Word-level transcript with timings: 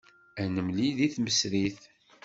Ad 0.41 0.47
nemlil 0.55 0.93
deg 0.99 1.11
tmesrit. 1.15 1.81